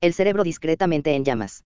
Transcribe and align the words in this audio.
El 0.00 0.14
cerebro 0.14 0.44
discretamente 0.44 1.16
en 1.16 1.24
llamas. 1.24 1.64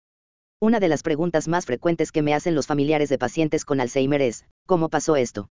Una 0.60 0.78
de 0.78 0.86
las 0.86 1.02
preguntas 1.02 1.48
más 1.48 1.66
frecuentes 1.66 2.12
que 2.12 2.22
me 2.22 2.32
hacen 2.32 2.54
los 2.54 2.68
familiares 2.68 3.08
de 3.08 3.18
pacientes 3.18 3.64
con 3.64 3.80
Alzheimer 3.80 4.22
es, 4.22 4.44
¿cómo 4.66 4.88
pasó 4.88 5.16
esto? 5.16 5.48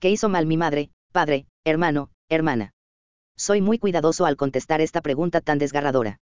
¿Qué 0.00 0.08
hizo 0.08 0.30
mal 0.30 0.46
mi 0.46 0.56
madre, 0.56 0.90
padre, 1.12 1.46
hermano, 1.62 2.10
hermana? 2.30 2.72
Soy 3.36 3.60
muy 3.60 3.78
cuidadoso 3.78 4.24
al 4.24 4.36
contestar 4.36 4.80
esta 4.80 5.02
pregunta 5.02 5.42
tan 5.42 5.58
desgarradora. 5.58 6.16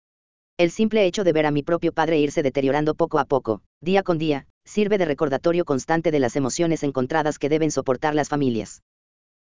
El 0.56 0.72
simple 0.72 1.06
hecho 1.06 1.26
de 1.26 1.34
ver 1.34 1.46
a 1.46 1.52
mi 1.52 1.62
propio 1.62 1.92
padre 1.92 2.20
irse 2.20 2.42
deteriorando 2.42 2.96
poco 2.96 3.20
a 3.20 3.26
poco, 3.26 3.62
día 3.82 4.02
con 4.02 4.18
día, 4.18 4.48
sirve 4.64 4.98
de 4.98 5.04
recordatorio 5.04 5.66
constante 5.66 6.10
de 6.12 6.20
las 6.20 6.38
emociones 6.38 6.84
encontradas 6.84 7.38
que 7.38 7.50
deben 7.50 7.72
soportar 7.72 8.16
las 8.16 8.30
familias. 8.30 8.82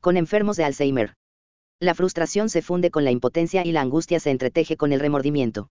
Con 0.03 0.19
enfermos 0.19 0.59
de 0.59 0.65
Alzheimer. 0.65 1.15
La 1.81 1.95
frustración 1.95 2.51
se 2.51 2.61
funde 2.61 2.91
con 2.91 3.05
la 3.05 3.13
impotencia 3.13 3.65
y 3.65 3.73
la 3.73 3.81
angustia 3.81 4.21
se 4.21 4.31
entreteje 4.31 4.77
con 4.77 4.93
el 4.93 5.01
remordimiento. 5.01 5.71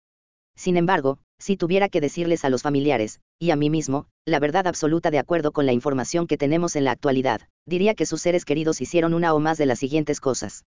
Sin 0.57 0.75
embargo, 0.75 1.19
si 1.37 1.55
tuviera 1.55 1.87
que 1.87 2.01
decirles 2.01 2.43
a 2.43 2.49
los 2.49 2.63
familiares, 2.63 3.21
y 3.37 3.51
a 3.51 3.55
mí 3.55 3.69
mismo, 3.69 4.07
la 4.25 4.39
verdad 4.39 4.65
absoluta 4.65 5.11
de 5.11 5.19
acuerdo 5.19 5.51
con 5.51 5.67
la 5.67 5.71
información 5.71 6.25
que 6.25 6.37
tenemos 6.37 6.75
en 6.75 6.83
la 6.83 6.91
actualidad, 6.91 7.41
diría 7.67 7.93
que 7.93 8.07
sus 8.07 8.23
seres 8.23 8.43
queridos 8.43 8.81
hicieron 8.81 9.13
una 9.13 9.35
o 9.35 9.39
más 9.39 9.59
de 9.59 9.67
las 9.67 9.77
siguientes 9.77 10.19
cosas. 10.19 10.65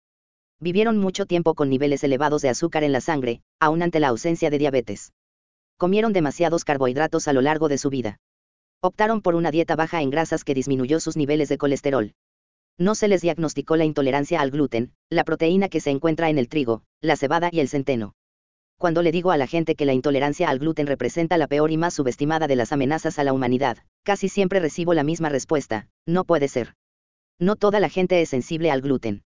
Vivieron 0.59 0.97
mucho 0.97 1.25
tiempo 1.25 1.55
con 1.55 1.69
niveles 1.69 2.03
elevados 2.03 2.41
de 2.41 2.49
azúcar 2.49 2.83
en 2.83 2.91
la 2.91 2.99
sangre, 2.99 3.41
aun 3.61 3.81
ante 3.81 4.01
la 4.01 4.09
ausencia 4.09 4.49
de 4.49 4.57
diabetes. 4.57 5.13
Comieron 5.77 6.11
demasiados 6.11 6.65
carbohidratos 6.65 7.29
a 7.29 7.33
lo 7.33 7.41
largo 7.41 7.69
de 7.69 7.77
su 7.77 7.89
vida. 7.89 8.17
Optaron 8.81 9.21
por 9.21 9.35
una 9.35 9.51
dieta 9.51 9.75
baja 9.75 10.01
en 10.01 10.09
grasas 10.09 10.43
que 10.43 10.53
disminuyó 10.53 10.99
sus 10.99 11.15
niveles 11.15 11.47
de 11.47 11.57
colesterol. 11.57 12.13
No 12.77 12.93
se 12.93 13.07
les 13.07 13.21
diagnosticó 13.21 13.77
la 13.77 13.85
intolerancia 13.85 14.41
al 14.41 14.51
gluten, 14.51 14.91
la 15.09 15.23
proteína 15.23 15.69
que 15.69 15.79
se 15.79 15.91
encuentra 15.91 16.29
en 16.29 16.37
el 16.37 16.49
trigo, 16.49 16.83
la 17.01 17.15
cebada 17.15 17.49
y 17.51 17.59
el 17.59 17.69
centeno. 17.69 18.13
Cuando 18.79 19.01
le 19.01 19.11
digo 19.11 19.31
a 19.31 19.37
la 19.37 19.47
gente 19.47 19.73
que 19.73 19.85
la 19.85 19.93
intolerancia 19.93 20.49
al 20.49 20.59
gluten 20.59 20.85
representa 20.85 21.37
la 21.37 21.47
peor 21.47 21.71
y 21.71 21.77
más 21.77 21.95
subestimada 21.95 22.47
de 22.47 22.55
las 22.55 22.71
amenazas 22.71 23.17
a 23.17 23.23
la 23.23 23.33
humanidad, 23.33 23.77
casi 24.03 24.29
siempre 24.29 24.59
recibo 24.59 24.93
la 24.93 25.03
misma 25.03 25.29
respuesta, 25.29 25.87
no 26.05 26.25
puede 26.25 26.47
ser. 26.47 26.75
No 27.39 27.55
toda 27.55 27.79
la 27.79 27.89
gente 27.89 28.21
es 28.21 28.29
sensible 28.29 28.69
al 28.69 28.81
gluten. 28.81 29.23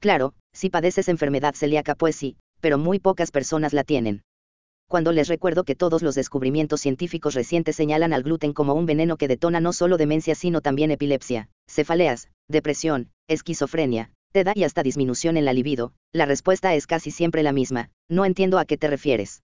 Claro, 0.00 0.32
si 0.52 0.70
padeces 0.70 1.08
enfermedad 1.08 1.54
celíaca 1.54 1.94
pues 1.94 2.16
sí, 2.16 2.36
pero 2.60 2.78
muy 2.78 2.98
pocas 2.98 3.30
personas 3.30 3.74
la 3.74 3.84
tienen. 3.84 4.22
Cuando 4.88 5.12
les 5.12 5.28
recuerdo 5.28 5.64
que 5.64 5.74
todos 5.74 6.02
los 6.02 6.14
descubrimientos 6.14 6.80
científicos 6.80 7.34
recientes 7.34 7.76
señalan 7.76 8.14
al 8.14 8.22
gluten 8.22 8.54
como 8.54 8.72
un 8.72 8.86
veneno 8.86 9.18
que 9.18 9.28
detona 9.28 9.60
no 9.60 9.74
solo 9.74 9.98
demencia 9.98 10.34
sino 10.34 10.62
también 10.62 10.90
epilepsia, 10.90 11.50
cefaleas, 11.68 12.30
depresión, 12.48 13.10
esquizofrenia, 13.28 14.12
te 14.32 14.44
da 14.44 14.52
y 14.54 14.64
hasta 14.64 14.82
disminución 14.82 15.36
en 15.36 15.44
la 15.44 15.52
libido, 15.52 15.92
la 16.12 16.26
respuesta 16.26 16.74
es 16.74 16.86
casi 16.86 17.10
siempre 17.10 17.42
la 17.42 17.52
misma, 17.52 17.90
no 18.08 18.24
entiendo 18.24 18.58
a 18.58 18.64
qué 18.64 18.76
te 18.76 18.88
refieres. 18.88 19.42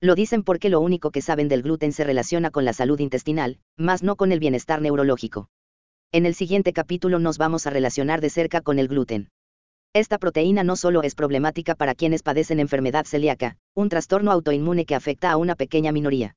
Lo 0.00 0.14
dicen 0.14 0.42
porque 0.42 0.68
lo 0.68 0.80
único 0.80 1.10
que 1.10 1.22
saben 1.22 1.48
del 1.48 1.62
gluten 1.62 1.92
se 1.92 2.04
relaciona 2.04 2.50
con 2.50 2.64
la 2.64 2.72
salud 2.72 2.98
intestinal, 2.98 3.58
más 3.76 4.02
no 4.02 4.16
con 4.16 4.32
el 4.32 4.40
bienestar 4.40 4.80
neurológico. 4.82 5.48
En 6.10 6.26
el 6.26 6.34
siguiente 6.34 6.72
capítulo 6.72 7.18
nos 7.18 7.38
vamos 7.38 7.66
a 7.66 7.70
relacionar 7.70 8.20
de 8.20 8.30
cerca 8.30 8.60
con 8.60 8.78
el 8.78 8.88
gluten. 8.88 9.28
Esta 9.94 10.18
proteína 10.18 10.64
no 10.64 10.76
solo 10.76 11.02
es 11.02 11.14
problemática 11.14 11.74
para 11.74 11.94
quienes 11.94 12.22
padecen 12.22 12.60
enfermedad 12.60 13.04
celíaca, 13.04 13.56
un 13.74 13.88
trastorno 13.88 14.32
autoinmune 14.32 14.86
que 14.86 14.94
afecta 14.94 15.30
a 15.30 15.36
una 15.36 15.54
pequeña 15.54 15.92
minoría. 15.92 16.34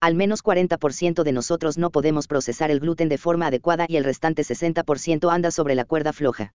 Al 0.00 0.14
menos 0.14 0.42
40% 0.42 1.22
de 1.24 1.32
nosotros 1.32 1.78
no 1.78 1.90
podemos 1.90 2.26
procesar 2.26 2.70
el 2.70 2.80
gluten 2.80 3.08
de 3.08 3.18
forma 3.18 3.48
adecuada 3.48 3.86
y 3.88 3.96
el 3.96 4.04
restante 4.04 4.42
60% 4.42 5.32
anda 5.32 5.50
sobre 5.50 5.74
la 5.74 5.84
cuerda 5.84 6.12
floja. 6.12 6.52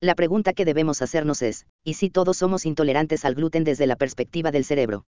La 0.00 0.14
pregunta 0.14 0.52
que 0.52 0.64
debemos 0.64 1.02
hacernos 1.02 1.42
es, 1.42 1.66
¿y 1.82 1.94
si 1.94 2.08
todos 2.08 2.36
somos 2.36 2.66
intolerantes 2.66 3.24
al 3.24 3.34
gluten 3.34 3.64
desde 3.64 3.88
la 3.88 3.96
perspectiva 3.96 4.52
del 4.52 4.64
cerebro? 4.64 5.06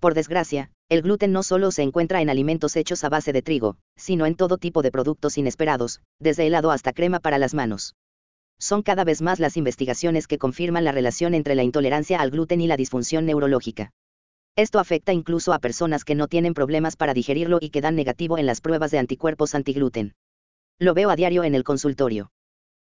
Por 0.00 0.14
desgracia, 0.14 0.72
el 0.88 1.02
gluten 1.02 1.30
no 1.30 1.44
solo 1.44 1.70
se 1.70 1.82
encuentra 1.82 2.20
en 2.20 2.28
alimentos 2.28 2.74
hechos 2.74 3.04
a 3.04 3.08
base 3.08 3.32
de 3.32 3.42
trigo, 3.42 3.76
sino 3.94 4.26
en 4.26 4.34
todo 4.34 4.58
tipo 4.58 4.82
de 4.82 4.90
productos 4.90 5.38
inesperados, 5.38 6.00
desde 6.18 6.44
helado 6.44 6.72
hasta 6.72 6.92
crema 6.92 7.20
para 7.20 7.38
las 7.38 7.54
manos. 7.54 7.94
Son 8.58 8.82
cada 8.82 9.04
vez 9.04 9.22
más 9.22 9.38
las 9.38 9.56
investigaciones 9.56 10.26
que 10.26 10.38
confirman 10.38 10.82
la 10.82 10.90
relación 10.90 11.32
entre 11.32 11.54
la 11.54 11.62
intolerancia 11.62 12.20
al 12.20 12.32
gluten 12.32 12.60
y 12.60 12.66
la 12.66 12.76
disfunción 12.76 13.26
neurológica. 13.26 13.92
Esto 14.56 14.80
afecta 14.80 15.12
incluso 15.12 15.52
a 15.52 15.60
personas 15.60 16.04
que 16.04 16.16
no 16.16 16.26
tienen 16.26 16.52
problemas 16.52 16.96
para 16.96 17.14
digerirlo 17.14 17.58
y 17.60 17.70
que 17.70 17.80
dan 17.80 17.94
negativo 17.94 18.38
en 18.38 18.46
las 18.46 18.60
pruebas 18.60 18.90
de 18.90 18.98
anticuerpos 18.98 19.54
antigluten. 19.54 20.14
Lo 20.80 20.94
veo 20.94 21.10
a 21.10 21.16
diario 21.16 21.44
en 21.44 21.54
el 21.54 21.62
consultorio. 21.62 22.32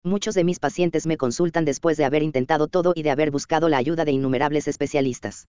Muchos 0.05 0.35
de 0.35 0.43
mis 0.43 0.59
pacientes 0.59 1.07
me 1.07 1.17
consultan 1.17 1.65
después 1.65 1.97
de 1.97 2.05
haber 2.05 2.21
intentado 2.21 2.67
todo 2.67 2.93
y 2.95 3.01
de 3.01 3.09
haber 3.09 3.31
buscado 3.31 3.69
la 3.69 3.77
ayuda 3.77 4.05
de 4.05 4.11
innumerables 4.11 4.67
especialistas. 4.67 5.47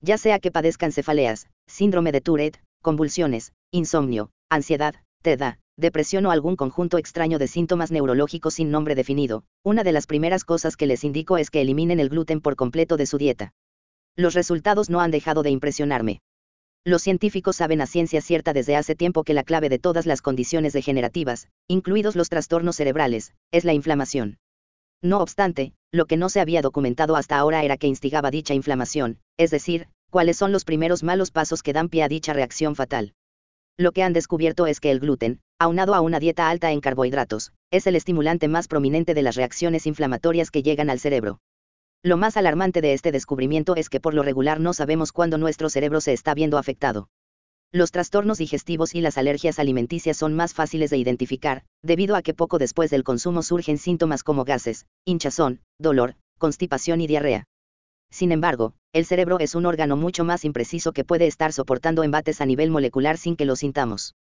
Ya 0.00 0.18
sea 0.18 0.40
que 0.40 0.50
padezcan 0.50 0.90
cefaleas, 0.90 1.46
síndrome 1.68 2.10
de 2.10 2.20
Tourette, 2.20 2.60
convulsiones, 2.82 3.52
insomnio, 3.70 4.30
ansiedad, 4.50 4.96
TEDA, 5.22 5.60
depresión 5.76 6.26
o 6.26 6.32
algún 6.32 6.56
conjunto 6.56 6.98
extraño 6.98 7.38
de 7.38 7.46
síntomas 7.46 7.92
neurológicos 7.92 8.54
sin 8.54 8.72
nombre 8.72 8.96
definido, 8.96 9.44
una 9.62 9.84
de 9.84 9.92
las 9.92 10.08
primeras 10.08 10.42
cosas 10.42 10.76
que 10.76 10.88
les 10.88 11.04
indico 11.04 11.38
es 11.38 11.50
que 11.50 11.60
eliminen 11.60 12.00
el 12.00 12.08
gluten 12.08 12.40
por 12.40 12.56
completo 12.56 12.96
de 12.96 13.06
su 13.06 13.16
dieta. 13.16 13.52
Los 14.16 14.34
resultados 14.34 14.90
no 14.90 15.02
han 15.02 15.12
dejado 15.12 15.44
de 15.44 15.50
impresionarme. 15.50 16.20
Los 16.86 17.00
científicos 17.00 17.56
saben 17.56 17.80
a 17.80 17.86
ciencia 17.86 18.20
cierta 18.20 18.52
desde 18.52 18.76
hace 18.76 18.94
tiempo 18.94 19.24
que 19.24 19.32
la 19.32 19.42
clave 19.42 19.70
de 19.70 19.78
todas 19.78 20.04
las 20.04 20.20
condiciones 20.20 20.74
degenerativas, 20.74 21.48
incluidos 21.66 22.14
los 22.14 22.28
trastornos 22.28 22.76
cerebrales, 22.76 23.32
es 23.52 23.64
la 23.64 23.72
inflamación. 23.72 24.36
No 25.02 25.20
obstante, 25.20 25.72
lo 25.92 26.04
que 26.04 26.18
no 26.18 26.28
se 26.28 26.40
había 26.40 26.60
documentado 26.60 27.16
hasta 27.16 27.38
ahora 27.38 27.64
era 27.64 27.78
que 27.78 27.86
instigaba 27.86 28.30
dicha 28.30 28.52
inflamación, 28.52 29.18
es 29.38 29.50
decir, 29.50 29.88
cuáles 30.10 30.36
son 30.36 30.52
los 30.52 30.66
primeros 30.66 31.02
malos 31.02 31.30
pasos 31.30 31.62
que 31.62 31.72
dan 31.72 31.88
pie 31.88 32.02
a 32.02 32.08
dicha 32.08 32.34
reacción 32.34 32.76
fatal. 32.76 33.14
Lo 33.78 33.92
que 33.92 34.02
han 34.02 34.12
descubierto 34.12 34.66
es 34.66 34.78
que 34.78 34.90
el 34.90 35.00
gluten, 35.00 35.40
aunado 35.58 35.94
a 35.94 36.02
una 36.02 36.20
dieta 36.20 36.50
alta 36.50 36.70
en 36.70 36.82
carbohidratos, 36.82 37.52
es 37.70 37.86
el 37.86 37.96
estimulante 37.96 38.46
más 38.46 38.68
prominente 38.68 39.14
de 39.14 39.22
las 39.22 39.36
reacciones 39.36 39.86
inflamatorias 39.86 40.50
que 40.50 40.62
llegan 40.62 40.90
al 40.90 41.00
cerebro. 41.00 41.38
Lo 42.04 42.18
más 42.18 42.36
alarmante 42.36 42.82
de 42.82 42.92
este 42.92 43.12
descubrimiento 43.12 43.76
es 43.76 43.88
que 43.88 43.98
por 43.98 44.12
lo 44.12 44.22
regular 44.22 44.60
no 44.60 44.74
sabemos 44.74 45.10
cuándo 45.10 45.38
nuestro 45.38 45.70
cerebro 45.70 46.02
se 46.02 46.12
está 46.12 46.34
viendo 46.34 46.58
afectado. 46.58 47.08
Los 47.72 47.92
trastornos 47.92 48.36
digestivos 48.36 48.94
y 48.94 49.00
las 49.00 49.16
alergias 49.16 49.58
alimenticias 49.58 50.18
son 50.18 50.34
más 50.34 50.52
fáciles 50.52 50.90
de 50.90 50.98
identificar, 50.98 51.62
debido 51.82 52.14
a 52.14 52.20
que 52.20 52.34
poco 52.34 52.58
después 52.58 52.90
del 52.90 53.04
consumo 53.04 53.42
surgen 53.42 53.78
síntomas 53.78 54.22
como 54.22 54.44
gases, 54.44 54.84
hinchazón, 55.06 55.62
dolor, 55.78 56.16
constipación 56.36 57.00
y 57.00 57.06
diarrea. 57.06 57.44
Sin 58.10 58.32
embargo, 58.32 58.74
el 58.92 59.06
cerebro 59.06 59.38
es 59.38 59.54
un 59.54 59.64
órgano 59.64 59.96
mucho 59.96 60.24
más 60.24 60.44
impreciso 60.44 60.92
que 60.92 61.04
puede 61.04 61.26
estar 61.26 61.54
soportando 61.54 62.02
embates 62.02 62.42
a 62.42 62.46
nivel 62.46 62.70
molecular 62.70 63.16
sin 63.16 63.34
que 63.34 63.46
lo 63.46 63.56
sintamos 63.56 64.14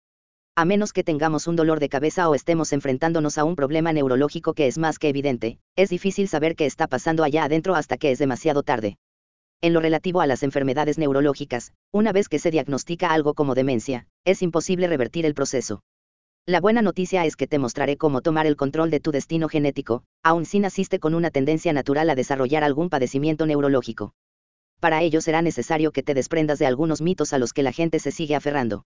a 0.54 0.66
menos 0.66 0.92
que 0.92 1.02
tengamos 1.02 1.46
un 1.46 1.56
dolor 1.56 1.80
de 1.80 1.88
cabeza 1.88 2.28
o 2.28 2.34
estemos 2.34 2.74
enfrentándonos 2.74 3.38
a 3.38 3.44
un 3.44 3.56
problema 3.56 3.92
neurológico 3.94 4.52
que 4.52 4.66
es 4.66 4.76
más 4.76 4.98
que 4.98 5.08
evidente, 5.08 5.58
es 5.76 5.88
difícil 5.88 6.28
saber 6.28 6.56
qué 6.56 6.66
está 6.66 6.88
pasando 6.88 7.24
allá 7.24 7.44
adentro 7.44 7.74
hasta 7.74 7.96
que 7.96 8.10
es 8.10 8.18
demasiado 8.18 8.62
tarde. 8.62 8.98
En 9.62 9.72
lo 9.72 9.80
relativo 9.80 10.20
a 10.20 10.26
las 10.26 10.42
enfermedades 10.42 10.98
neurológicas, 10.98 11.72
una 11.90 12.12
vez 12.12 12.28
que 12.28 12.38
se 12.38 12.50
diagnostica 12.50 13.12
algo 13.12 13.32
como 13.32 13.54
demencia, 13.54 14.06
es 14.26 14.42
imposible 14.42 14.88
revertir 14.88 15.24
el 15.24 15.32
proceso. 15.32 15.82
La 16.44 16.60
buena 16.60 16.82
noticia 16.82 17.24
es 17.24 17.36
que 17.36 17.46
te 17.46 17.58
mostraré 17.58 17.96
cómo 17.96 18.20
tomar 18.20 18.46
el 18.46 18.56
control 18.56 18.90
de 18.90 19.00
tu 19.00 19.10
destino 19.10 19.48
genético, 19.48 20.02
aun 20.22 20.44
si 20.44 20.58
naciste 20.58 20.98
con 20.98 21.14
una 21.14 21.30
tendencia 21.30 21.72
natural 21.72 22.10
a 22.10 22.14
desarrollar 22.14 22.62
algún 22.62 22.90
padecimiento 22.90 23.46
neurológico. 23.46 24.12
Para 24.80 25.00
ello 25.00 25.22
será 25.22 25.40
necesario 25.40 25.92
que 25.92 26.02
te 26.02 26.12
desprendas 26.12 26.58
de 26.58 26.66
algunos 26.66 27.00
mitos 27.00 27.32
a 27.32 27.38
los 27.38 27.54
que 27.54 27.62
la 27.62 27.72
gente 27.72 28.00
se 28.00 28.10
sigue 28.10 28.34
aferrando. 28.34 28.84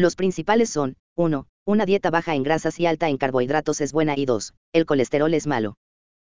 Los 0.00 0.16
principales 0.16 0.70
son, 0.70 0.96
1. 1.18 1.46
Una 1.66 1.84
dieta 1.84 2.08
baja 2.08 2.34
en 2.34 2.42
grasas 2.42 2.80
y 2.80 2.86
alta 2.86 3.10
en 3.10 3.18
carbohidratos 3.18 3.82
es 3.82 3.92
buena 3.92 4.14
y 4.16 4.24
2. 4.24 4.54
El 4.72 4.86
colesterol 4.86 5.34
es 5.34 5.46
malo. 5.46 5.76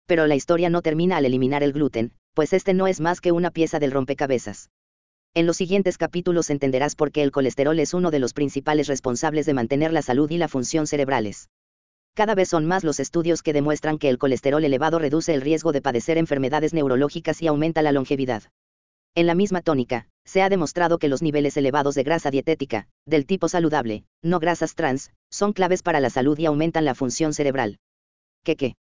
Pero 0.05 0.27
la 0.27 0.35
historia 0.35 0.69
no 0.69 0.83
termina 0.83 1.17
al 1.17 1.25
eliminar 1.25 1.63
el 1.63 1.73
gluten, 1.73 2.11
pues 2.35 2.53
este 2.53 2.75
no 2.75 2.85
es 2.85 3.01
más 3.01 3.21
que 3.21 3.31
una 3.31 3.49
pieza 3.49 3.79
del 3.79 3.89
rompecabezas. 3.89 4.69
En 5.33 5.47
los 5.47 5.57
siguientes 5.57 5.97
capítulos 5.97 6.51
entenderás 6.51 6.95
por 6.95 7.12
qué 7.12 7.23
el 7.23 7.31
colesterol 7.31 7.79
es 7.79 7.95
uno 7.95 8.12
de 8.12 8.19
los 8.19 8.33
principales 8.33 8.85
responsables 8.85 9.47
de 9.47 9.56
mantener 9.56 9.91
la 9.91 10.03
salud 10.03 10.29
y 10.29 10.38
la 10.38 10.47
función 10.47 10.85
cerebrales. 10.85 11.50
Cada 12.13 12.35
vez 12.35 12.50
son 12.50 12.68
más 12.68 12.83
los 12.83 13.00
estudios 13.00 13.41
que 13.41 13.51
demuestran 13.51 13.97
que 13.97 14.09
el 14.09 14.19
colesterol 14.19 14.63
elevado 14.63 15.00
reduce 15.00 15.33
el 15.33 15.41
riesgo 15.41 15.71
de 15.71 15.81
padecer 15.81 16.19
enfermedades 16.19 16.75
neurológicas 16.75 17.41
y 17.41 17.47
aumenta 17.47 17.81
la 17.81 17.94
longevidad. 17.94 18.44
En 19.17 19.27
la 19.27 19.33
misma 19.35 19.62
tónica, 19.62 20.09
se 20.25 20.41
ha 20.41 20.50
demostrado 20.50 20.97
que 20.97 21.07
los 21.07 21.21
niveles 21.21 21.56
elevados 21.56 21.95
de 21.95 22.03
grasa 22.03 22.31
dietética, 22.31 22.89
del 23.06 23.25
tipo 23.25 23.47
saludable, 23.47 24.03
no 24.21 24.39
grasas 24.39 24.75
trans, 24.75 25.12
son 25.31 25.53
claves 25.53 25.83
para 25.83 26.01
la 26.01 26.09
salud 26.09 26.38
y 26.38 26.45
aumentan 26.45 26.83
la 26.83 26.95
función 26.95 27.33
cerebral. 27.33 27.79
¿Qué 28.44 28.57
qué? 28.57 28.75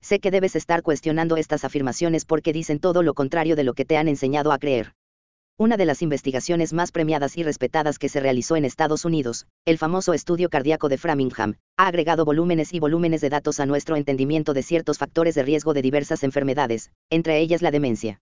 Sé 0.00 0.18
que 0.18 0.30
debes 0.30 0.56
estar 0.56 0.82
cuestionando 0.82 1.36
estas 1.36 1.62
afirmaciones 1.62 2.24
porque 2.24 2.54
dicen 2.54 2.78
todo 2.78 3.02
lo 3.02 3.12
contrario 3.12 3.54
de 3.54 3.64
lo 3.64 3.74
que 3.74 3.84
te 3.84 3.98
han 3.98 4.08
enseñado 4.08 4.50
a 4.50 4.58
creer. 4.58 4.94
Una 5.58 5.76
de 5.76 5.84
las 5.84 6.00
investigaciones 6.00 6.72
más 6.72 6.90
premiadas 6.90 7.36
y 7.36 7.42
respetadas 7.42 7.98
que 7.98 8.08
se 8.08 8.20
realizó 8.20 8.56
en 8.56 8.64
Estados 8.64 9.04
Unidos, 9.04 9.46
el 9.66 9.76
famoso 9.76 10.14
estudio 10.14 10.48
cardíaco 10.48 10.88
de 10.88 10.96
Framingham, 10.96 11.56
ha 11.76 11.88
agregado 11.88 12.24
volúmenes 12.24 12.72
y 12.72 12.80
volúmenes 12.80 13.20
de 13.20 13.28
datos 13.28 13.60
a 13.60 13.66
nuestro 13.66 13.96
entendimiento 13.96 14.54
de 14.54 14.62
ciertos 14.62 14.96
factores 14.96 15.34
de 15.34 15.42
riesgo 15.42 15.74
de 15.74 15.82
diversas 15.82 16.22
enfermedades, 16.24 16.92
entre 17.10 17.40
ellas 17.40 17.60
la 17.60 17.70
demencia. 17.70 18.20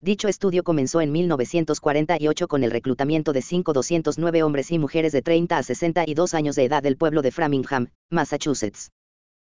Dicho 0.00 0.28
estudio 0.28 0.64
comenzó 0.64 1.00
en 1.00 1.12
1948 1.12 2.46
con 2.46 2.62
el 2.62 2.70
reclutamiento 2.70 3.32
de 3.32 3.40
5.209 3.40 4.42
hombres 4.42 4.70
y 4.70 4.78
mujeres 4.78 5.12
de 5.12 5.22
30 5.22 5.56
a 5.56 5.62
62 5.62 6.34
años 6.34 6.56
de 6.56 6.64
edad 6.64 6.82
del 6.82 6.96
pueblo 6.96 7.22
de 7.22 7.30
Framingham, 7.30 7.88
Massachusetts. 8.10 8.90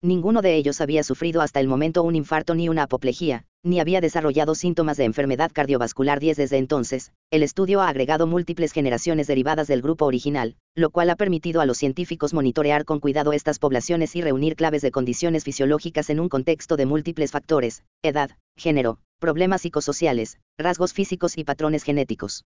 Ninguno 0.02 0.40
de 0.40 0.56
ellos 0.56 0.80
había 0.80 1.02
sufrido 1.02 1.42
hasta 1.42 1.60
el 1.60 1.68
momento 1.68 2.02
un 2.02 2.16
infarto 2.16 2.54
ni 2.54 2.70
una 2.70 2.84
apoplejía, 2.84 3.44
ni 3.62 3.80
había 3.80 4.00
desarrollado 4.00 4.54
síntomas 4.54 4.96
de 4.96 5.04
enfermedad 5.04 5.50
cardiovascular 5.52 6.18
10 6.18 6.38
desde 6.38 6.56
entonces. 6.56 7.12
El 7.30 7.42
estudio 7.42 7.82
ha 7.82 7.88
agregado 7.88 8.26
múltiples 8.26 8.72
generaciones 8.72 9.26
derivadas 9.26 9.68
del 9.68 9.82
grupo 9.82 10.06
original, 10.06 10.56
lo 10.74 10.88
cual 10.88 11.10
ha 11.10 11.16
permitido 11.16 11.60
a 11.60 11.66
los 11.66 11.76
científicos 11.76 12.32
monitorear 12.32 12.86
con 12.86 12.98
cuidado 12.98 13.34
estas 13.34 13.58
poblaciones 13.58 14.16
y 14.16 14.22
reunir 14.22 14.56
claves 14.56 14.80
de 14.80 14.90
condiciones 14.90 15.44
fisiológicas 15.44 16.08
en 16.08 16.18
un 16.18 16.30
contexto 16.30 16.78
de 16.78 16.86
múltiples 16.86 17.30
factores, 17.30 17.84
edad, 18.02 18.30
género, 18.56 19.00
problemas 19.20 19.62
psicosociales, 19.62 20.38
rasgos 20.58 20.92
físicos 20.92 21.38
y 21.38 21.44
patrones 21.44 21.84
genéticos. 21.84 22.44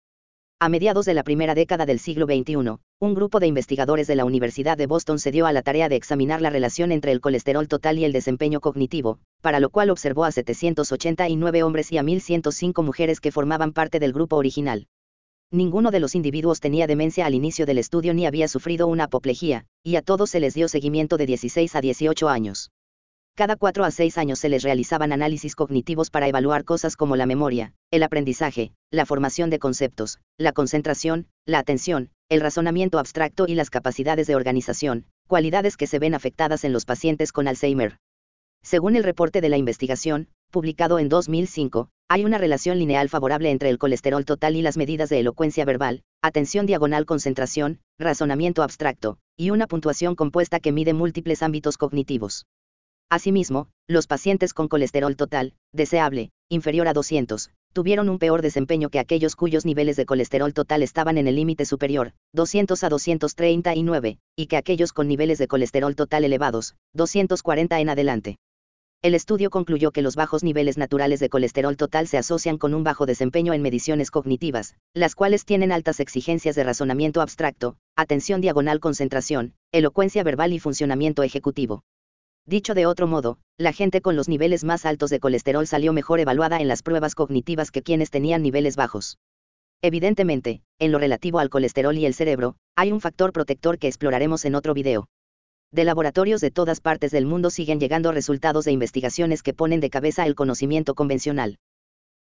A 0.59 0.69
mediados 0.69 1.05
de 1.05 1.13
la 1.13 1.23
primera 1.23 1.53
década 1.53 1.85
del 1.85 1.99
siglo 1.99 2.25
XXI, 2.27 2.77
un 2.99 3.13
grupo 3.13 3.39
de 3.39 3.47
investigadores 3.47 4.07
de 4.07 4.15
la 4.15 4.25
Universidad 4.25 4.77
de 4.77 4.87
Boston 4.87 5.19
se 5.19 5.31
dio 5.31 5.47
a 5.47 5.53
la 5.53 5.63
tarea 5.63 5.89
de 5.89 5.95
examinar 5.95 6.39
la 6.39 6.49
relación 6.49 6.91
entre 6.91 7.11
el 7.11 7.19
colesterol 7.19 7.67
total 7.67 7.99
y 7.99 8.05
el 8.05 8.13
desempeño 8.13 8.61
cognitivo, 8.61 9.19
para 9.41 9.59
lo 9.59 9.69
cual 9.69 9.89
observó 9.89 10.23
a 10.23 10.31
789 10.31 11.63
hombres 11.63 11.91
y 11.91 11.97
a 11.97 12.03
1105 12.03 12.83
mujeres 12.83 13.19
que 13.19 13.31
formaban 13.31 13.73
parte 13.73 13.99
del 13.99 14.13
grupo 14.13 14.35
original. 14.37 14.87
Ninguno 15.51 15.91
de 15.91 15.99
los 15.99 16.15
individuos 16.15 16.61
tenía 16.61 16.87
demencia 16.87 17.25
al 17.25 17.33
inicio 17.33 17.65
del 17.65 17.79
estudio 17.79 18.13
ni 18.13 18.25
había 18.25 18.47
sufrido 18.47 18.87
una 18.87 19.05
apoplejía, 19.05 19.65
y 19.83 19.97
a 19.97 20.01
todos 20.01 20.29
se 20.29 20.39
les 20.39 20.53
dio 20.53 20.69
seguimiento 20.69 21.17
de 21.17 21.25
16 21.25 21.75
a 21.75 21.81
18 21.81 22.29
años. 22.29 22.69
Cada 23.35 23.55
cuatro 23.55 23.85
a 23.85 23.91
seis 23.91 24.17
años 24.17 24.39
se 24.39 24.49
les 24.49 24.61
realizaban 24.61 25.13
análisis 25.13 25.55
cognitivos 25.55 26.09
para 26.09 26.27
evaluar 26.27 26.65
cosas 26.65 26.97
como 26.97 27.15
la 27.15 27.25
memoria, 27.25 27.73
el 27.89 28.03
aprendizaje, 28.03 28.73
la 28.91 29.05
formación 29.05 29.49
de 29.49 29.57
conceptos, 29.57 30.19
la 30.37 30.51
concentración, 30.51 31.27
la 31.45 31.59
atención, 31.59 32.09
el 32.29 32.41
razonamiento 32.41 32.99
abstracto 32.99 33.45
y 33.47 33.55
las 33.55 33.69
capacidades 33.69 34.27
de 34.27 34.35
organización, 34.35 35.05
cualidades 35.27 35.77
que 35.77 35.87
se 35.87 35.97
ven 35.97 36.13
afectadas 36.13 36.65
en 36.65 36.73
los 36.73 36.83
pacientes 36.83 37.31
con 37.31 37.47
Alzheimer. 37.47 37.97
Según 38.63 38.97
el 38.97 39.03
reporte 39.03 39.39
de 39.39 39.49
la 39.49 39.57
investigación, 39.57 40.27
publicado 40.51 40.99
en 40.99 41.07
2005, 41.07 41.87
hay 42.09 42.25
una 42.25 42.37
relación 42.37 42.79
lineal 42.79 43.07
favorable 43.07 43.49
entre 43.49 43.69
el 43.69 43.77
colesterol 43.77 44.25
total 44.25 44.57
y 44.57 44.61
las 44.61 44.75
medidas 44.75 45.07
de 45.07 45.19
elocuencia 45.19 45.63
verbal, 45.63 46.01
atención 46.21 46.65
diagonal 46.65 47.05
concentración, 47.05 47.79
razonamiento 47.97 48.61
abstracto, 48.61 49.17
y 49.37 49.51
una 49.51 49.67
puntuación 49.67 50.15
compuesta 50.15 50.59
que 50.59 50.73
mide 50.73 50.93
múltiples 50.93 51.41
ámbitos 51.41 51.77
cognitivos. 51.77 52.45
Asimismo, 53.11 53.67
los 53.89 54.07
pacientes 54.07 54.53
con 54.53 54.69
colesterol 54.69 55.17
total, 55.17 55.53
deseable, 55.73 56.31
inferior 56.47 56.87
a 56.87 56.93
200, 56.93 57.51
tuvieron 57.73 58.07
un 58.07 58.19
peor 58.19 58.41
desempeño 58.41 58.89
que 58.89 58.99
aquellos 58.99 59.35
cuyos 59.35 59.65
niveles 59.65 59.97
de 59.97 60.05
colesterol 60.05 60.53
total 60.53 60.81
estaban 60.81 61.17
en 61.17 61.27
el 61.27 61.35
límite 61.35 61.65
superior, 61.65 62.13
200 62.31 62.81
a 62.85 62.87
239, 62.87 64.17
y 64.37 64.45
que 64.45 64.55
aquellos 64.55 64.93
con 64.93 65.09
niveles 65.09 65.39
de 65.39 65.49
colesterol 65.49 65.93
total 65.93 66.23
elevados, 66.23 66.75
240 66.93 67.81
en 67.81 67.89
adelante. 67.89 68.37
El 69.01 69.13
estudio 69.13 69.49
concluyó 69.49 69.91
que 69.91 70.03
los 70.03 70.15
bajos 70.15 70.41
niveles 70.41 70.77
naturales 70.77 71.19
de 71.19 71.27
colesterol 71.27 71.75
total 71.75 72.07
se 72.07 72.17
asocian 72.17 72.57
con 72.57 72.73
un 72.73 72.85
bajo 72.85 73.05
desempeño 73.05 73.51
en 73.53 73.61
mediciones 73.61 74.09
cognitivas, 74.09 74.75
las 74.93 75.15
cuales 75.15 75.43
tienen 75.43 75.73
altas 75.73 75.99
exigencias 75.99 76.55
de 76.55 76.63
razonamiento 76.63 77.19
abstracto, 77.19 77.75
atención 77.97 78.39
diagonal 78.39 78.79
concentración, 78.79 79.53
elocuencia 79.73 80.23
verbal 80.23 80.53
y 80.53 80.59
funcionamiento 80.59 81.23
ejecutivo. 81.23 81.83
Dicho 82.45 82.73
de 82.73 82.85
otro 82.85 83.07
modo, 83.07 83.37
la 83.57 83.71
gente 83.71 84.01
con 84.01 84.15
los 84.15 84.27
niveles 84.27 84.63
más 84.63 84.85
altos 84.85 85.09
de 85.09 85.19
colesterol 85.19 85.67
salió 85.67 85.93
mejor 85.93 86.19
evaluada 86.19 86.59
en 86.59 86.67
las 86.67 86.81
pruebas 86.81 87.15
cognitivas 87.15 87.71
que 87.71 87.83
quienes 87.83 88.09
tenían 88.09 88.41
niveles 88.41 88.75
bajos. 88.75 89.17
Evidentemente, 89.83 90.61
en 90.79 90.91
lo 90.91 90.99
relativo 90.99 91.39
al 91.39 91.49
colesterol 91.49 91.97
y 91.97 92.05
el 92.05 92.13
cerebro, 92.13 92.55
hay 92.75 92.91
un 92.91 93.01
factor 93.01 93.31
protector 93.31 93.77
que 93.77 93.87
exploraremos 93.87 94.45
en 94.45 94.55
otro 94.55 94.73
video. 94.73 95.07
De 95.71 95.83
laboratorios 95.83 96.41
de 96.41 96.51
todas 96.51 96.81
partes 96.81 97.11
del 97.11 97.25
mundo 97.25 97.49
siguen 97.49 97.79
llegando 97.79 98.11
resultados 98.11 98.65
de 98.65 98.71
investigaciones 98.71 99.41
que 99.41 99.53
ponen 99.53 99.79
de 99.79 99.89
cabeza 99.89 100.25
el 100.25 100.35
conocimiento 100.35 100.95
convencional. 100.95 101.57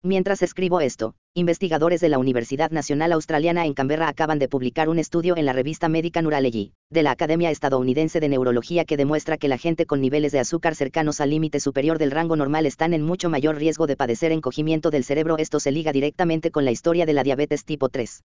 Mientras 0.03 0.41
escribo 0.41 0.81
esto, 0.81 1.13
investigadores 1.35 2.01
de 2.01 2.09
la 2.09 2.17
Universidad 2.17 2.71
Nacional 2.71 3.11
Australiana 3.11 3.67
en 3.67 3.75
Canberra 3.75 4.07
acaban 4.07 4.39
de 4.39 4.47
publicar 4.47 4.89
un 4.89 4.97
estudio 4.97 5.37
en 5.37 5.45
la 5.45 5.53
revista 5.53 5.89
Medical 5.89 6.23
Neurology, 6.23 6.73
de 6.89 7.03
la 7.03 7.11
Academia 7.11 7.51
Estadounidense 7.51 8.19
de 8.19 8.27
Neurología 8.27 8.83
que 8.83 8.97
demuestra 8.97 9.37
que 9.37 9.47
la 9.47 9.59
gente 9.59 9.85
con 9.85 10.01
niveles 10.01 10.31
de 10.31 10.39
azúcar 10.39 10.73
cercanos 10.73 11.21
al 11.21 11.29
límite 11.29 11.59
superior 11.59 11.99
del 11.99 12.09
rango 12.09 12.35
normal 12.35 12.65
están 12.65 12.95
en 12.95 13.03
mucho 13.03 13.29
mayor 13.29 13.57
riesgo 13.57 13.85
de 13.85 13.95
padecer 13.95 14.31
encogimiento 14.31 14.89
del 14.89 15.03
cerebro. 15.03 15.37
Esto 15.37 15.59
se 15.59 15.71
liga 15.71 15.91
directamente 15.91 16.49
con 16.49 16.65
la 16.65 16.71
historia 16.71 17.05
de 17.05 17.13
la 17.13 17.21
diabetes 17.21 17.63
tipo 17.63 17.89
3. 17.89 18.23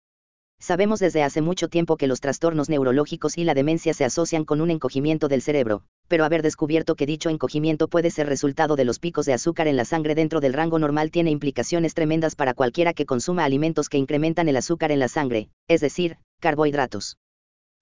Sabemos 0.63 1.01
desde 1.01 1.25
hace 1.25 1.43
mucho 1.43 1.67
tiempo 1.67 1.97
que 1.97 2.07
los 2.07 2.21
trastornos 2.21 2.69
neurológicos 2.69 3.37
y 3.37 3.43
la 3.43 3.53
demencia 3.53 3.95
se 3.95 4.05
asocian 4.05 4.45
con 4.45 4.61
un 4.61 4.71
encogimiento 4.71 5.27
del 5.27 5.43
cerebro, 5.43 5.83
pero 6.07 6.25
haber 6.25 6.41
descubierto 6.41 6.95
que 6.95 7.05
dicho 7.05 7.31
encogimiento 7.31 7.89
puede 7.89 8.13
ser 8.13 8.29
resultado 8.29 8.77
de 8.77 8.85
los 8.85 9.01
picos 9.01 9.27
de 9.27 9.33
azúcar 9.33 9.67
en 9.67 9.77
la 9.77 9.85
sangre 9.85 10.15
dentro 10.15 10.39
del 10.39 10.53
rango 10.53 10.79
normal 10.79 11.11
tiene 11.11 11.33
implicaciones 11.33 11.95
tremendas 11.95 12.37
para 12.37 12.55
cualquiera 12.55 12.95
que 12.95 13.07
consuma 13.07 13.45
alimentos 13.45 13.89
que 13.89 13.99
incrementan 13.99 14.49
el 14.49 14.57
azúcar 14.57 14.93
en 14.93 15.01
la 15.01 15.09
sangre, 15.09 15.49
es 15.67 15.81
decir, 15.81 16.19
carbohidratos. 16.39 17.17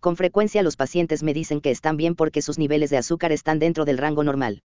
Con 0.01 0.17
frecuencia 0.17 0.63
los 0.63 0.77
pacientes 0.77 1.23
me 1.23 1.35
dicen 1.35 1.61
que 1.61 1.71
están 1.71 1.99
bien 1.99 2.15
porque 2.15 2.41
sus 2.41 2.57
niveles 2.57 2.89
de 2.89 2.97
azúcar 2.97 3.31
están 3.31 3.59
dentro 3.59 3.85
del 3.85 3.99
rango 3.99 4.25
normal. 4.25 4.63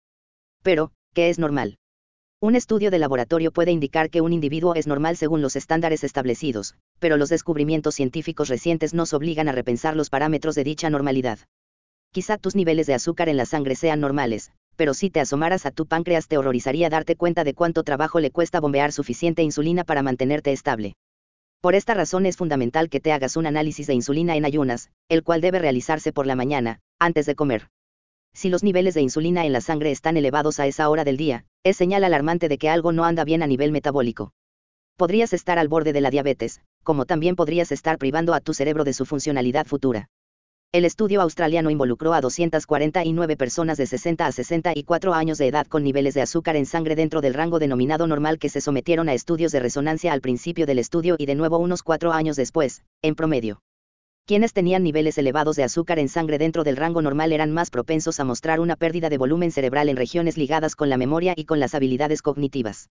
Pero, 0.62 0.92
¿qué 1.14 1.30
es 1.30 1.40
normal? 1.40 1.78
Un 2.44 2.56
estudio 2.56 2.90
de 2.90 2.98
laboratorio 2.98 3.52
puede 3.52 3.70
indicar 3.70 4.10
que 4.10 4.20
un 4.20 4.34
individuo 4.34 4.74
es 4.74 4.86
normal 4.86 5.16
según 5.16 5.40
los 5.40 5.56
estándares 5.56 6.04
establecidos, 6.04 6.74
pero 6.98 7.16
los 7.16 7.30
descubrimientos 7.30 7.94
científicos 7.94 8.50
recientes 8.50 8.92
nos 8.92 9.14
obligan 9.14 9.48
a 9.48 9.52
repensar 9.52 9.96
los 9.96 10.10
parámetros 10.10 10.54
de 10.54 10.62
dicha 10.62 10.90
normalidad. 10.90 11.38
Quizá 12.12 12.36
tus 12.36 12.54
niveles 12.54 12.86
de 12.86 12.92
azúcar 12.92 13.30
en 13.30 13.38
la 13.38 13.46
sangre 13.46 13.76
sean 13.76 13.98
normales, 13.98 14.52
pero 14.76 14.92
si 14.92 15.08
te 15.08 15.20
asomaras 15.20 15.64
a 15.64 15.70
tu 15.70 15.86
páncreas 15.86 16.28
te 16.28 16.36
horrorizaría 16.36 16.90
darte 16.90 17.16
cuenta 17.16 17.44
de 17.44 17.54
cuánto 17.54 17.82
trabajo 17.82 18.20
le 18.20 18.30
cuesta 18.30 18.60
bombear 18.60 18.92
suficiente 18.92 19.42
insulina 19.42 19.84
para 19.84 20.02
mantenerte 20.02 20.52
estable. 20.52 20.96
Por 21.62 21.74
esta 21.74 21.94
razón 21.94 22.26
es 22.26 22.36
fundamental 22.36 22.90
que 22.90 23.00
te 23.00 23.12
hagas 23.12 23.38
un 23.38 23.46
análisis 23.46 23.86
de 23.86 23.94
insulina 23.94 24.36
en 24.36 24.44
ayunas, 24.44 24.90
el 25.08 25.22
cual 25.22 25.40
debe 25.40 25.60
realizarse 25.60 26.12
por 26.12 26.26
la 26.26 26.36
mañana, 26.36 26.80
antes 26.98 27.24
de 27.24 27.36
comer. 27.36 27.68
Si 28.34 28.48
los 28.48 28.62
niveles 28.62 28.94
de 28.94 29.00
insulina 29.00 29.46
en 29.46 29.52
la 29.52 29.60
sangre 29.60 29.90
están 29.90 30.16
elevados 30.16 30.60
a 30.60 30.66
esa 30.66 30.90
hora 30.90 31.04
del 31.04 31.16
día, 31.16 31.44
es 31.62 31.76
señal 31.76 32.04
alarmante 32.04 32.48
de 32.48 32.58
que 32.58 32.68
algo 32.68 32.92
no 32.92 33.04
anda 33.04 33.24
bien 33.24 33.42
a 33.42 33.46
nivel 33.46 33.72
metabólico. 33.72 34.32
Podrías 34.96 35.32
estar 35.32 35.58
al 35.58 35.68
borde 35.68 35.92
de 35.92 36.00
la 36.00 36.10
diabetes, 36.10 36.60
como 36.82 37.06
también 37.06 37.36
podrías 37.36 37.72
estar 37.72 37.96
privando 37.96 38.34
a 38.34 38.40
tu 38.40 38.52
cerebro 38.52 38.84
de 38.84 38.92
su 38.92 39.06
funcionalidad 39.06 39.66
futura. 39.66 40.08
El 40.72 40.84
estudio 40.84 41.20
australiano 41.20 41.70
involucró 41.70 42.14
a 42.14 42.20
249 42.20 43.36
personas 43.36 43.78
de 43.78 43.86
60 43.86 44.26
a 44.26 44.32
64 44.32 45.14
años 45.14 45.38
de 45.38 45.46
edad 45.46 45.68
con 45.68 45.84
niveles 45.84 46.14
de 46.14 46.22
azúcar 46.22 46.56
en 46.56 46.66
sangre 46.66 46.96
dentro 46.96 47.20
del 47.20 47.34
rango 47.34 47.60
denominado 47.60 48.08
normal 48.08 48.40
que 48.40 48.48
se 48.48 48.60
sometieron 48.60 49.08
a 49.08 49.14
estudios 49.14 49.52
de 49.52 49.60
resonancia 49.60 50.12
al 50.12 50.20
principio 50.20 50.66
del 50.66 50.80
estudio 50.80 51.14
y 51.16 51.26
de 51.26 51.36
nuevo 51.36 51.58
unos 51.58 51.84
cuatro 51.84 52.12
años 52.12 52.34
después, 52.34 52.82
en 53.02 53.14
promedio. 53.14 53.60
Quienes 54.26 54.54
tenían 54.54 54.82
niveles 54.82 55.18
elevados 55.18 55.54
de 55.54 55.64
azúcar 55.64 55.98
en 55.98 56.08
sangre 56.08 56.38
dentro 56.38 56.64
del 56.64 56.78
rango 56.78 57.02
normal 57.02 57.30
eran 57.32 57.52
más 57.52 57.68
propensos 57.68 58.20
a 58.20 58.24
mostrar 58.24 58.58
una 58.58 58.74
pérdida 58.74 59.10
de 59.10 59.18
volumen 59.18 59.50
cerebral 59.50 59.90
en 59.90 59.98
regiones 59.98 60.38
ligadas 60.38 60.76
con 60.76 60.88
la 60.88 60.96
memoria 60.96 61.34
y 61.36 61.44
con 61.44 61.60
las 61.60 61.74
habilidades 61.74 62.22
cognitivas. 62.22 62.88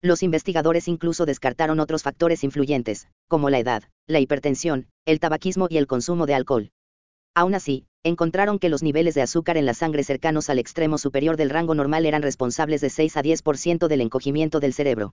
Los 0.00 0.22
investigadores 0.22 0.88
incluso 0.88 1.26
descartaron 1.26 1.78
otros 1.78 2.02
factores 2.02 2.42
influyentes, 2.42 3.06
como 3.28 3.50
la 3.50 3.58
edad, 3.58 3.82
la 4.06 4.20
hipertensión, 4.20 4.86
el 5.04 5.20
tabaquismo 5.20 5.66
y 5.68 5.76
el 5.76 5.86
consumo 5.86 6.24
de 6.24 6.34
alcohol. 6.36 6.70
Aún 7.34 7.54
así, 7.54 7.84
encontraron 8.02 8.58
que 8.58 8.70
los 8.70 8.82
niveles 8.82 9.14
de 9.14 9.20
azúcar 9.20 9.58
en 9.58 9.66
la 9.66 9.74
sangre 9.74 10.04
cercanos 10.04 10.48
al 10.48 10.58
extremo 10.58 10.96
superior 10.96 11.36
del 11.36 11.50
rango 11.50 11.74
normal 11.74 12.06
eran 12.06 12.22
responsables 12.22 12.80
de 12.80 12.88
6 12.88 13.18
a 13.18 13.22
10% 13.22 13.88
del 13.88 14.00
encogimiento 14.00 14.58
del 14.58 14.72
cerebro. 14.72 15.12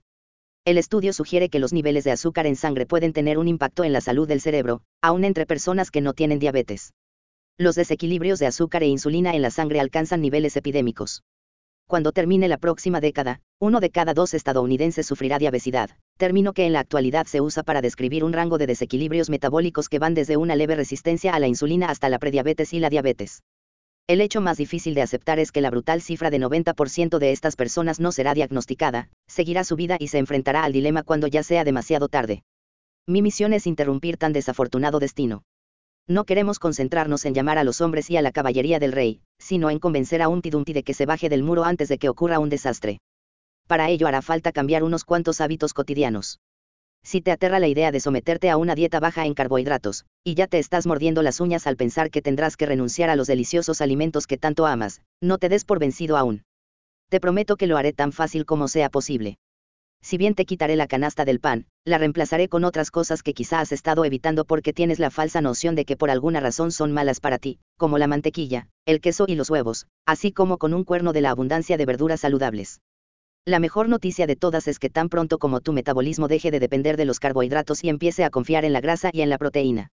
El 0.66 0.76
estudio 0.76 1.14
sugiere 1.14 1.48
que 1.48 1.58
los 1.58 1.72
niveles 1.72 2.04
de 2.04 2.10
azúcar 2.10 2.46
en 2.46 2.54
sangre 2.54 2.84
pueden 2.84 3.14
tener 3.14 3.38
un 3.38 3.48
impacto 3.48 3.82
en 3.82 3.94
la 3.94 4.02
salud 4.02 4.28
del 4.28 4.42
cerebro, 4.42 4.82
aun 5.00 5.24
entre 5.24 5.46
personas 5.46 5.90
que 5.90 6.02
no 6.02 6.12
tienen 6.12 6.38
diabetes. 6.38 6.92
Los 7.56 7.76
desequilibrios 7.76 8.38
de 8.38 8.46
azúcar 8.46 8.82
e 8.82 8.86
insulina 8.86 9.34
en 9.34 9.40
la 9.40 9.50
sangre 9.50 9.80
alcanzan 9.80 10.20
niveles 10.20 10.56
epidémicos. 10.56 11.22
Cuando 11.86 12.12
termine 12.12 12.46
la 12.46 12.58
próxima 12.58 13.00
década, 13.00 13.40
uno 13.58 13.80
de 13.80 13.90
cada 13.90 14.12
dos 14.12 14.34
estadounidenses 14.34 15.06
sufrirá 15.06 15.38
diabesidad, 15.38 15.90
término 16.18 16.52
que 16.52 16.66
en 16.66 16.74
la 16.74 16.80
actualidad 16.80 17.26
se 17.26 17.40
usa 17.40 17.62
para 17.62 17.80
describir 17.80 18.22
un 18.22 18.34
rango 18.34 18.58
de 18.58 18.66
desequilibrios 18.66 19.30
metabólicos 19.30 19.88
que 19.88 19.98
van 19.98 20.14
desde 20.14 20.36
una 20.36 20.56
leve 20.56 20.76
resistencia 20.76 21.34
a 21.34 21.40
la 21.40 21.48
insulina 21.48 21.88
hasta 21.88 22.10
la 22.10 22.18
prediabetes 22.18 22.74
y 22.74 22.80
la 22.80 22.90
diabetes. 22.90 23.42
El 24.06 24.20
hecho 24.20 24.40
más 24.40 24.56
difícil 24.56 24.94
de 24.94 25.02
aceptar 25.02 25.38
es 25.38 25.52
que 25.52 25.60
la 25.60 25.70
brutal 25.70 26.02
cifra 26.02 26.30
de 26.30 26.38
90% 26.38 27.18
de 27.18 27.32
estas 27.32 27.54
personas 27.56 28.00
no 28.00 28.10
será 28.10 28.34
diagnosticada, 28.34 29.08
seguirá 29.28 29.62
su 29.64 29.76
vida 29.76 29.96
y 30.00 30.08
se 30.08 30.18
enfrentará 30.18 30.64
al 30.64 30.72
dilema 30.72 31.02
cuando 31.02 31.26
ya 31.28 31.42
sea 31.42 31.64
demasiado 31.64 32.08
tarde. 32.08 32.42
Mi 33.06 33.22
misión 33.22 33.52
es 33.52 33.66
interrumpir 33.66 34.16
tan 34.16 34.32
desafortunado 34.32 34.98
destino. 34.98 35.44
No 36.08 36.24
queremos 36.24 36.58
concentrarnos 36.58 37.24
en 37.24 37.34
llamar 37.34 37.58
a 37.58 37.64
los 37.64 37.80
hombres 37.80 38.10
y 38.10 38.16
a 38.16 38.22
la 38.22 38.32
caballería 38.32 38.80
del 38.80 38.92
rey, 38.92 39.20
sino 39.38 39.70
en 39.70 39.78
convencer 39.78 40.22
a 40.22 40.28
Humpty 40.28 40.50
Dumpty 40.50 40.72
de 40.72 40.82
que 40.82 40.94
se 40.94 41.06
baje 41.06 41.28
del 41.28 41.44
muro 41.44 41.62
antes 41.64 41.88
de 41.88 41.98
que 41.98 42.08
ocurra 42.08 42.40
un 42.40 42.48
desastre. 42.48 42.98
para 43.68 43.88
ello 43.88 44.08
hará 44.08 44.20
falta 44.20 44.50
cambiar 44.50 44.82
unos 44.82 45.04
cuantos 45.04 45.40
hábitos 45.40 45.72
cotidianos. 45.72 46.40
Si 47.02 47.20
te 47.20 47.32
aterra 47.32 47.58
la 47.58 47.68
idea 47.68 47.92
de 47.92 48.00
someterte 48.00 48.50
a 48.50 48.56
una 48.56 48.74
dieta 48.74 49.00
baja 49.00 49.26
en 49.26 49.34
carbohidratos, 49.34 50.04
y 50.22 50.34
ya 50.34 50.46
te 50.46 50.58
estás 50.58 50.86
mordiendo 50.86 51.22
las 51.22 51.40
uñas 51.40 51.66
al 51.66 51.76
pensar 51.76 52.10
que 52.10 52.22
tendrás 52.22 52.56
que 52.56 52.66
renunciar 52.66 53.10
a 53.10 53.16
los 53.16 53.26
deliciosos 53.26 53.80
alimentos 53.80 54.26
que 54.26 54.36
tanto 54.36 54.66
amas, 54.66 55.00
no 55.20 55.38
te 55.38 55.48
des 55.48 55.64
por 55.64 55.78
vencido 55.78 56.16
aún. 56.16 56.44
Te 57.08 57.20
prometo 57.20 57.56
que 57.56 57.66
lo 57.66 57.76
haré 57.76 57.92
tan 57.92 58.12
fácil 58.12 58.46
como 58.46 58.68
sea 58.68 58.90
posible. 58.90 59.38
Si 60.02 60.16
bien 60.16 60.34
te 60.34 60.46
quitaré 60.46 60.76
la 60.76 60.86
canasta 60.86 61.24
del 61.24 61.40
pan, 61.40 61.66
la 61.84 61.98
reemplazaré 61.98 62.48
con 62.48 62.64
otras 62.64 62.90
cosas 62.90 63.22
que 63.22 63.34
quizá 63.34 63.60
has 63.60 63.72
estado 63.72 64.04
evitando 64.04 64.44
porque 64.44 64.72
tienes 64.72 64.98
la 64.98 65.10
falsa 65.10 65.40
noción 65.40 65.74
de 65.74 65.84
que 65.84 65.96
por 65.96 66.10
alguna 66.10 66.40
razón 66.40 66.72
son 66.72 66.92
malas 66.92 67.20
para 67.20 67.38
ti, 67.38 67.58
como 67.76 67.98
la 67.98 68.06
mantequilla, 68.06 68.68
el 68.86 69.00
queso 69.00 69.24
y 69.26 69.34
los 69.34 69.50
huevos, 69.50 69.86
así 70.06 70.32
como 70.32 70.56
con 70.56 70.72
un 70.72 70.84
cuerno 70.84 71.12
de 71.12 71.20
la 71.20 71.30
abundancia 71.30 71.76
de 71.76 71.86
verduras 71.86 72.20
saludables. 72.20 72.80
La 73.50 73.58
mejor 73.58 73.88
noticia 73.88 74.28
de 74.28 74.36
todas 74.36 74.68
es 74.68 74.78
que 74.78 74.90
tan 74.90 75.08
pronto 75.08 75.38
como 75.38 75.60
tu 75.60 75.72
metabolismo 75.72 76.28
deje 76.28 76.52
de 76.52 76.60
depender 76.60 76.96
de 76.96 77.04
los 77.04 77.18
carbohidratos 77.18 77.82
y 77.82 77.88
empiece 77.88 78.22
a 78.22 78.30
confiar 78.30 78.64
en 78.64 78.72
la 78.72 78.80
grasa 78.80 79.10
y 79.12 79.22
en 79.22 79.28
la 79.28 79.38
proteína. 79.38 79.90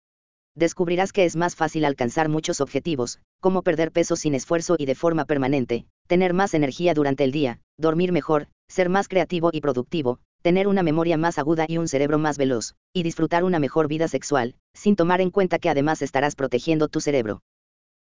Descubrirás 0.54 1.12
que 1.12 1.26
es 1.26 1.37
más 1.37 1.54
fácil 1.54 1.85
alcanzar 1.85 2.30
muchos 2.30 2.62
objetivos, 2.62 3.18
como 3.42 3.61
perder 3.61 3.92
peso 3.92 4.16
sin 4.16 4.35
esfuerzo 4.35 4.76
y 4.78 4.87
de 4.87 4.94
forma 4.94 5.26
permanente, 5.26 5.85
tener 6.06 6.32
más 6.32 6.54
energía 6.54 6.94
durante 6.94 7.25
el 7.25 7.30
día, 7.30 7.61
dormir 7.76 8.11
mejor, 8.11 8.49
ser 8.68 8.88
más 8.88 9.06
creativo 9.06 9.50
y 9.52 9.61
productivo, 9.61 10.18
tener 10.40 10.66
una 10.66 10.82
memoria 10.82 11.18
más 11.18 11.37
aguda 11.37 11.66
y 11.68 11.76
un 11.76 11.88
cerebro 11.88 12.16
más 12.16 12.38
veloz, 12.38 12.75
y 12.94 13.02
disfrutar 13.02 13.44
una 13.44 13.59
mejor 13.59 13.87
vida 13.87 14.09
sexual, 14.09 14.54
sin 14.73 14.97
tomar 14.97 15.21
en 15.21 15.30
cuenta 15.30 15.59
que 15.59 15.68
además 15.68 16.00
estarás 16.00 16.37
protegiendo 16.37 16.88
tu 16.88 17.02
cerebro. 17.02 17.42